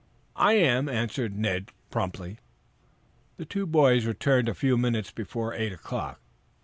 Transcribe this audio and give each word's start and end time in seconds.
"I 0.35 0.53
am," 0.53 0.89
answered 0.89 1.37
Ned 1.37 1.69
promptly. 1.91 2.39
The 3.37 3.45
two 3.45 3.67
boys 3.67 4.07
returned 4.07 4.49
a 4.49 4.55
few 4.55 4.75
minutes 4.75 5.11
before 5.11 5.53
eight 5.53 5.73
o'clock. 5.73 6.19